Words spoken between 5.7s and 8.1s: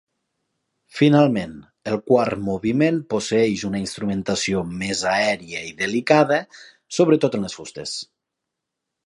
delicada, sobretot en les fustes.